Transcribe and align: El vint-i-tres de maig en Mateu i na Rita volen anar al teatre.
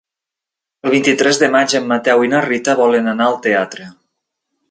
El 0.87 0.93
vint-i-tres 0.93 1.39
de 1.41 1.49
maig 1.57 1.75
en 1.81 1.85
Mateu 1.91 2.25
i 2.27 2.31
na 2.33 2.41
Rita 2.47 2.75
volen 2.81 3.13
anar 3.13 3.27
al 3.33 3.39
teatre. 3.47 3.89